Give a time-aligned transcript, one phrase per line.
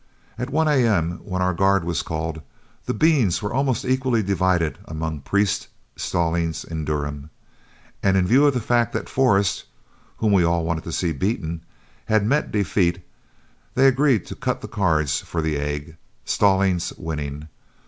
[0.35, 2.41] At one A.M., when our guard was called,
[2.87, 7.29] the beans were almost equally divided among Priest, Stallings, and Durham;
[8.01, 9.65] and in view of the fact that Forrest,
[10.17, 11.61] whom we all wanted to see beaten,
[12.05, 13.03] had met defeat,
[13.75, 17.47] they agreed to cut the cards for the egg, Stallings winning.